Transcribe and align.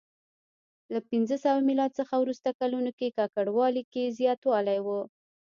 له 0.93 0.99
پنځه 1.09 1.35
سوه 1.45 1.59
میلاد 1.69 1.91
څخه 1.99 2.13
وروسته 2.17 2.49
کلونو 2.59 2.91
کې 2.97 3.15
ککړوالي 3.17 3.83
کې 3.93 4.13
زیاتوالی 4.19 4.79
و 4.83 4.87